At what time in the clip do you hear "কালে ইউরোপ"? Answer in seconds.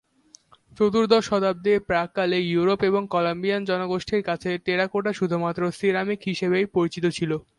2.15-2.79